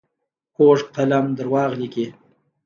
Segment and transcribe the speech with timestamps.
[0.55, 2.05] کوږ قلم دروغ لیکي